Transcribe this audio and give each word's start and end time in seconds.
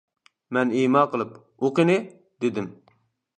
مەن 0.57 0.71
ئىما 0.79 1.03
قىلىپ، 1.11 1.35
«ئۇ 1.67 1.71
قېنى» 1.81 1.99
دېدىم. 2.47 2.73